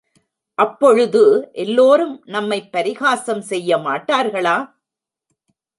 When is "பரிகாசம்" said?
2.71-3.41